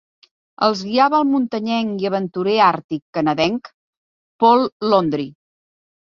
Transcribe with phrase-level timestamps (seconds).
[0.67, 3.71] Els guiava el muntanyenc i aventurer àrtic canadenc
[4.47, 5.29] Paul Landry.